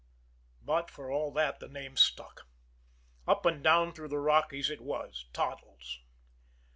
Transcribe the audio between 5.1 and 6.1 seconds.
Toddles.